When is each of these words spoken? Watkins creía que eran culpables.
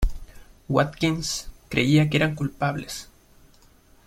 Watkins 0.67 1.47
creía 1.69 2.09
que 2.09 2.17
eran 2.17 2.33
culpables. 2.33 3.07